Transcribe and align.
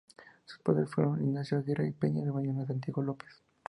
Sus 0.45 0.57
padres 0.63 0.89
fueron 0.89 1.21
Ignacio 1.21 1.59
Aguirre 1.59 1.93
Peña 1.99 2.23
y 2.23 2.31
Mariana 2.31 2.65
Santiago 2.65 3.03
López. 3.03 3.29